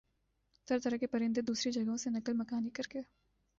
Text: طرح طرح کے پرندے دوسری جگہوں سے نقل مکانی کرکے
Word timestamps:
طرح 0.67 0.79
طرح 0.83 0.97
کے 0.97 1.07
پرندے 1.07 1.41
دوسری 1.41 1.71
جگہوں 1.71 1.97
سے 1.97 2.09
نقل 2.09 2.33
مکانی 2.33 2.69
کرکے 2.69 3.01